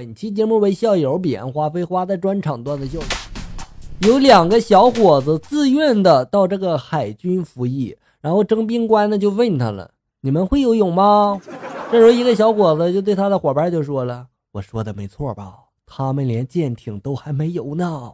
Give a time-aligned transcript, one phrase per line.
[0.00, 2.98] 本期节目为校友彼岸花飞花的专场段子秀。
[4.00, 9.90] 有两个小伙子自愿的到这个海军服役，然后征兵官呢就问他了
[10.22, 11.38] ：“你们会游泳吗？”
[11.92, 15.54] 这时候一个小伙子就对他的伙伴就说了：“我说的没错吧？
[15.84, 18.10] 他们连舰艇都还没有呢。”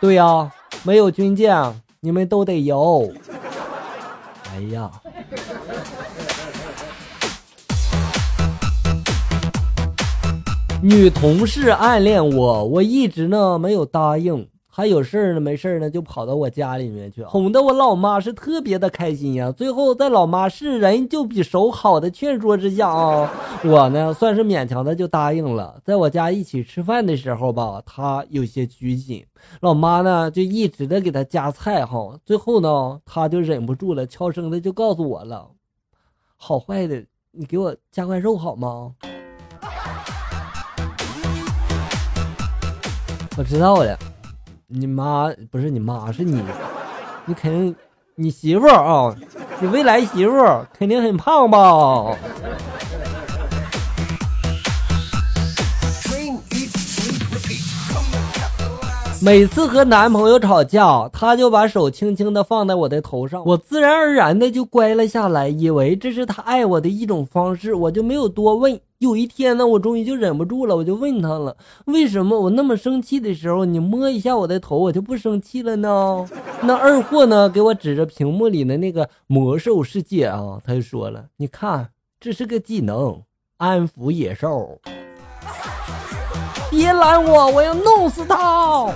[0.00, 0.52] 对呀，
[0.82, 3.12] 没有军舰，你们都得游。
[4.50, 4.90] 哎呀。
[10.84, 14.48] 女同事暗恋我，我一直呢没有答应。
[14.66, 19.52] 还有事儿呢，没事儿呢就跑到我家里面去，哄得我老妈是特别的开心呀。
[19.52, 23.30] 最后在老妈是人就比手好的劝说之下啊，
[23.64, 25.80] 我呢算是勉强的就答应了。
[25.84, 29.24] 在我家一起吃饭的时候吧，她有些拘谨，
[29.60, 32.18] 老妈呢就一直的给她夹菜哈。
[32.24, 35.48] 最后呢，她就忍不住了，悄声的就告诉我了
[36.36, 38.94] ：“好坏的，你给我加块肉好吗？”
[43.34, 43.98] 我知道了，
[44.66, 46.42] 你妈不是你妈是你，
[47.24, 47.74] 你肯定
[48.14, 49.14] 你媳妇啊，
[49.58, 50.34] 你未来媳妇
[50.78, 52.14] 肯定很胖吧？
[59.22, 68.78] 每次和男朋友吵架，他就把手轻轻的放在我的头上，我自然而然的就乖了下来，以为这是他爱我的一种方式，我就没有多问。
[69.02, 76.24] 有一天呢，我终于就忍不住了，我就问他了：为什么我那么生气的时候，你摸一下我的头，我就不生气了呢？
[76.62, 81.88] 那二货呢，给我指着屏幕里的那个魔兽世界啊，他就说了：你看，
[82.20, 83.20] 这是个技能，
[83.56, 84.78] 安抚野兽。
[86.70, 88.88] 别拦我，我要弄死他！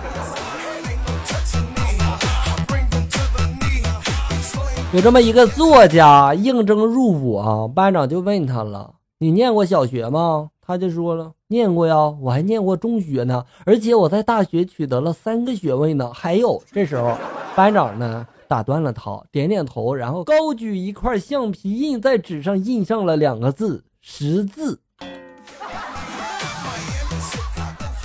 [4.93, 17.17] 有这么一个作家应征入伍啊，班长就问他了：“你念过小学吗？”他就说了：“念过呀，我还念过中学呢，而且我在大学取得了三个学位呢。”还有，这时候
[17.55, 24.81] 班长呢打断了他，点点头，然后高举一块橡皮印在纸上印上了两个字“识字”。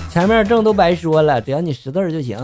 [0.08, 2.38] 前面证都白说了，只要你识字就行。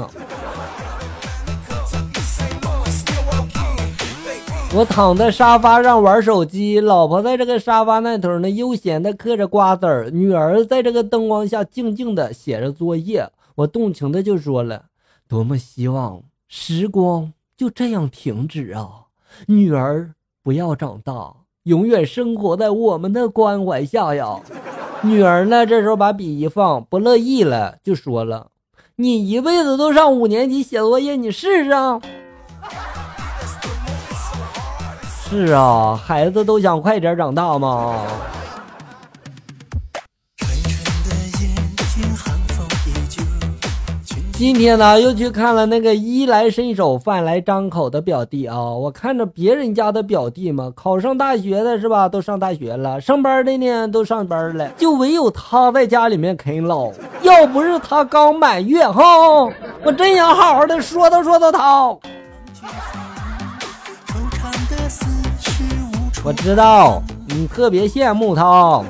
[4.74, 13.26] 我躺在沙发上玩手机，老婆在这个沙发那头呢，悠闲的嗑着瓜子儿，女儿在这个灯光下静静的写着作业。
[13.54, 14.84] 我动情的就说了
[15.26, 19.06] ：“多么希望时光就这样停止啊！
[19.46, 20.12] 女儿
[20.44, 24.38] 不要长大，永远生活在我们的关怀下呀。”
[25.02, 25.64] 女儿呢？
[25.64, 28.48] 这时候把笔一放，不乐意了，就说了
[28.96, 31.70] ：“你一辈子都上五年级写作业，你试试。”
[35.30, 37.96] 是啊，孩子都想快点长大嘛。
[44.32, 48.56] 今天呢，又去看了那个衣来伸手、饭来张口的表弟啊！
[48.56, 52.08] 我看着别人家的表弟嘛，考上大学的是吧？
[52.08, 56.90] 都上大学了，上班的呢都上班了，就唯有他在家里面啃老。
[57.20, 59.02] 要不是他刚满月哈，
[59.82, 61.96] 我真想好好的说道说道他。
[66.24, 68.82] 我知道你特别羡慕他。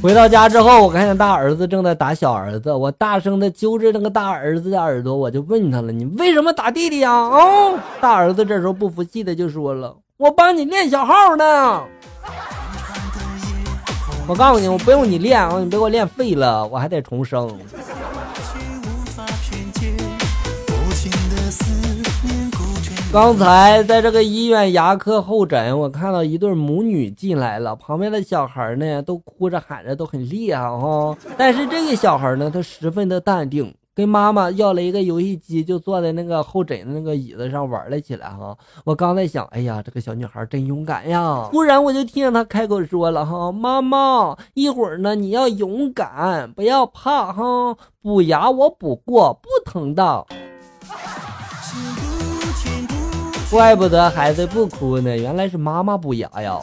[0.00, 7.76] 回到家之后，我看见大儿子正在打小儿子，我大声的揪着那个大儿子的耳朵，我就问他了：“你为什么打弟弟呀？”哦！
[8.00, 11.82] 大儿子这时候不服气的就说了：“我帮你练小号呢。”
[14.28, 17.50] 我告诉你，我不用你练啊，你别给我练废了，我还得重生。
[23.10, 31.16] 刚才在这个医院牙科候诊，我看到一对母女进来了，旁边的小孩呢都哭着喊着，都很厉害哈。
[31.38, 38.54] 但是这个小孩呢，他十分的淡定，跟妈妈要了一个游戏机，就坐在那个候诊的那个椅子上玩了起来哈。
[38.84, 41.44] 我刚在想，哎呀，这个小女孩真勇敢呀！
[41.50, 50.26] 忽然我就听见她开口说了哈：“妈妈，一会儿呢你要勇敢，不要怕哈，补牙我补过，不疼的。”
[53.50, 56.58] 怪不得孩子不哭呢，原来是妈妈补牙呀。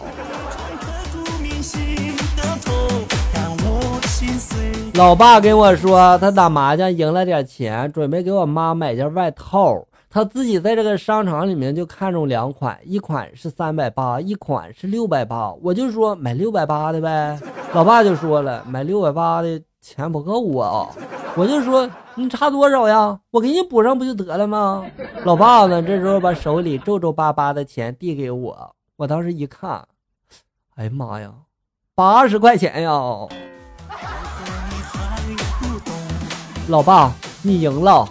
[4.94, 9.84] 老爸跟我说，他打麻将赢了点钱，准备给我妈买件外套。
[10.10, 15.52] 他自己在这个商场里面就看中两款，一款是三百八，一款是六百八。
[15.62, 17.38] 我就说买六百八的呗。
[17.74, 20.88] 老爸就说了，买六百八的钱不够啊。
[21.38, 23.20] 我就说你差多少呀？
[23.30, 24.86] 我给你补上不就得了吗？
[25.26, 25.82] 老爸呢？
[25.82, 29.86] 这时候把手里皱皱巴巴的钱递给我，我当时一看，
[30.76, 31.34] 哎呀妈呀，
[31.94, 32.90] 八十块钱呀！
[36.70, 37.12] 老爸，
[37.42, 38.08] 你赢了。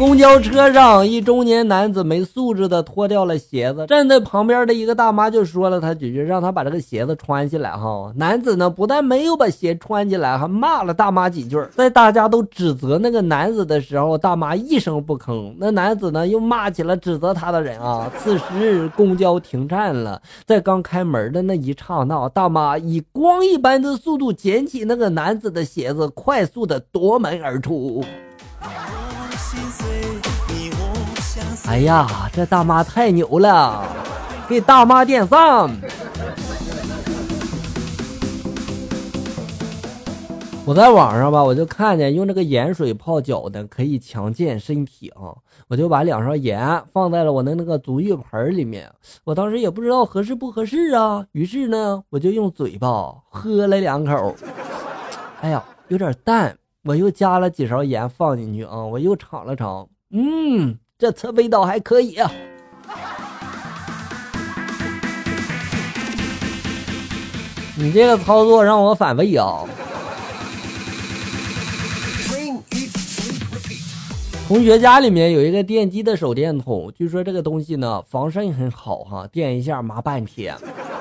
[0.00, 7.72] 公交车上，一中年男子没素质的脱掉了鞋子，站在旁边的一个大妈就说了他几句，让他把这个鞋子穿起来。
[7.72, 11.62] 哈，男子呢不但没有把鞋穿起来，还骂了大妈几句。
[11.76, 15.54] 在大家都指责那个男子的时候，大妈一声不吭。
[15.58, 18.10] 那男子呢又骂起了指责他的人啊。
[18.20, 28.02] 此时公交停站了，在刚开门的那一刹那，大妈以光一般的速度捡起那个男子的鞋子，快速的夺门而出。
[31.66, 33.84] 哎呀，这大妈太牛了，
[34.48, 35.70] 给大妈点赞！
[40.66, 45.34] 我在网上吧，我就看见用这个盐水泡脚的可以强健身体啊，
[45.68, 48.90] 我就把两勺盐放在了我的那个足浴盆里面。
[49.24, 54.34] 我当时也不知道合适不合适啊，于是呢，我就用嘴巴喝了两口。
[55.40, 60.78] 哎呀，有点淡，我又加了几勺盐放进去啊，我又尝了尝，嗯。
[60.98, 62.30] 这次味道还可以啊！
[67.78, 69.64] 你这个操作让我反胃啊！
[74.46, 80.54] 同学家里面有一个电机的手电筒，据说这个东西呢防渗很好哈，电一下麻半天。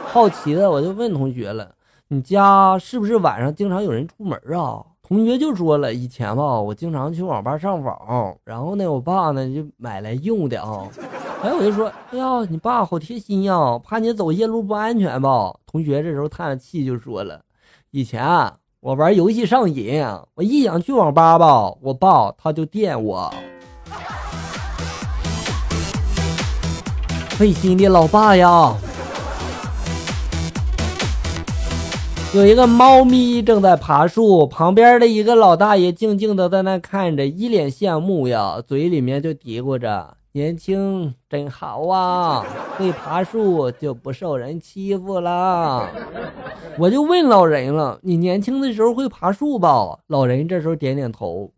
[0.06, 1.74] 好奇的我就问同学了
[2.08, 10.88] ：“你家是不是晚上经常有人出门啊？”同学就说了，以前吧，我经常去网吧上网，然后呢，我爸呢就买来用的啊。
[11.42, 15.52] 哎，我就说，哎呀，你爸好贴心呀，怕你走夜路不安全吧？
[15.66, 17.42] 同学这时候叹了气就说了，
[17.90, 18.24] 以前
[18.82, 23.34] 我玩游戏上瘾，我一想去网吧吧，我爸他就电我。
[27.36, 28.76] 费心的老爸呀。
[32.32, 42.46] 有一个猫咪正在爬树，旁边的一个老大爷静静的在那看着，一脸羡慕呀，嘴里面就嘀咕着：“年轻真好啊，
[42.78, 45.90] 会爬树就不受人欺负了。”
[46.78, 51.52] 我就问老人了：“你年轻的时候会爬树吧？”老人这时候点点头。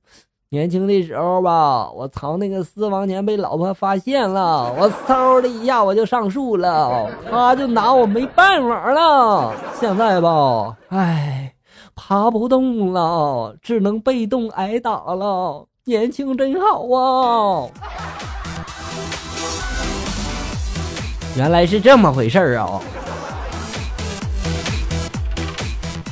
[0.54, 9.54] 年轻的时候吧，我藏那个私房钱被老婆发现了， 我嗖的一下我就上树了，他就拿我没办法了。
[9.80, 11.54] 现在吧，唉，
[11.96, 15.66] 爬不动了，只能被动挨打了。
[15.86, 17.70] 年轻真好啊！
[21.38, 22.82] 原来是这么回事啊。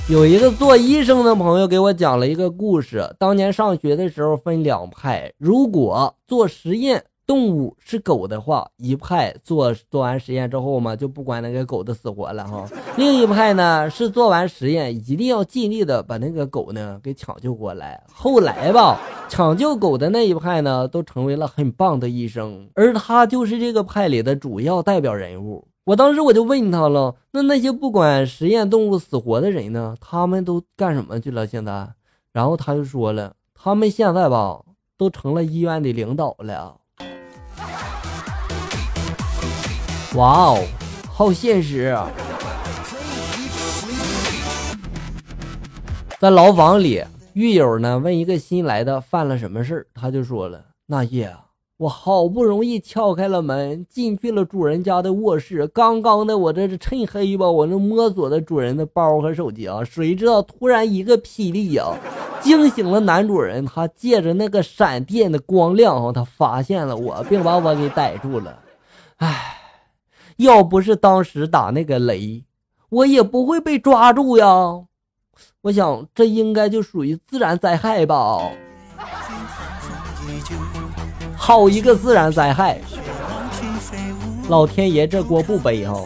[0.09, 3.07] 有一个做医生的朋友给我讲了一个故事。
[3.19, 12.67] 当年上学的时候分两派，如果做实验动物是狗的话，一派做做完实验之后嘛，就不管那个狗的死活了哈。
[12.97, 18.03] 另一派呢是做完实验一定要尽力的把那个狗呢给抢救过来。
[18.11, 25.67] 后来吧，抢救狗的那一派呢都成为了很棒的医生，而他就是这个派里的主要代表人物。
[25.89, 29.95] 我当时我就问他了，那那些不管实验动物死活的人呢？
[29.99, 31.47] 他们都干什么去了？
[31.47, 31.89] 现在，
[32.31, 34.61] 然后他就说了，他们现在吧，
[34.99, 36.79] 都成了医院的领导了。
[40.13, 40.63] 哇哦，
[41.11, 41.97] 好现实！
[46.19, 51.48] 在牢房里，狱友呢问一个新来的犯了什么事儿，他就说了，那夜啊。
[51.79, 55.65] 我好不容易撬开了门，进去了主人家的卧室。
[55.67, 61.85] 刚刚的我这是趁黑吧，我那摸索的主人的包和手机啊，谁知道突然一个霹雳呀，
[62.41, 63.65] 惊醒了男主人。
[63.65, 68.59] 他借着那个闪电的光亮啊，他发现了我，并把我给逮住了。
[69.15, 69.55] 唉，
[70.35, 72.43] 要不是当时打那个雷，
[72.89, 74.83] 我也不会被抓住呀。
[75.61, 78.51] 我想这应该就属于自然灾害吧。
[81.41, 82.79] 好一个自然灾害！
[84.49, 86.03] 老天爷这锅不背哈。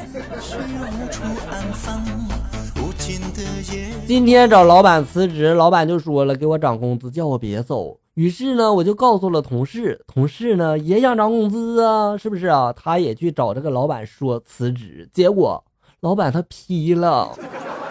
[4.05, 7.97] 今天找老板辞职，老板就说了给我涨工资，叫我别走。
[8.13, 12.71] 于是呢，我就告诉了同事，同事呢也想涨工资啊，是不是啊？
[12.71, 15.61] 他也去找这个老板说辞职，结果
[15.99, 17.35] 老板他批了。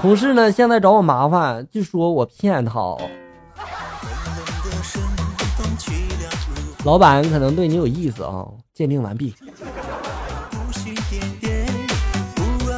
[0.00, 2.96] 同事呢现在找我麻烦，就说我骗他。
[6.84, 8.44] 老板可能对你有意思啊！
[8.74, 9.32] 鉴定完毕。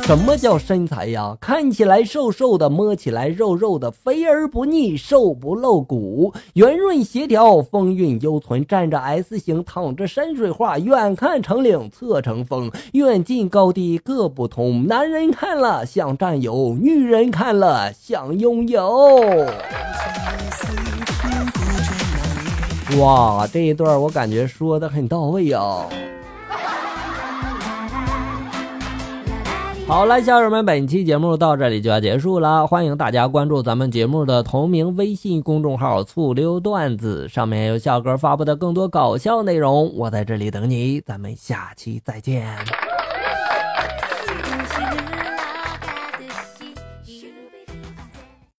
[0.03, 1.35] 什么叫身材呀？
[1.41, 14.87] 看起来瘦瘦的，摸起来肉肉的，肥而不腻，瘦不露骨，圆润协调，风韵犹存，站着 S 型，躺着山水画，远看成岭，侧成峰，远近高低各不同。
[14.87, 19.09] 男人看了想占有，女人看了想拥有。
[23.01, 25.87] 哇，这一段我感觉说的很到位啊。
[29.87, 32.67] 好了，小友们，本期节目到这里就要结束了。
[32.67, 39.95] 欢迎大家关注咱们节目的同名微信公众号“醋溜段子”，上面有笑哥发布的更多搞笑内容。
[39.95, 42.57] 我在这里等你，咱们下期再见。